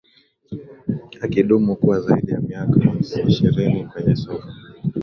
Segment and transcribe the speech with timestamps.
[1.21, 2.77] akidumu kwa zaidi ya miaka
[3.27, 4.47] ishirini kwenye soka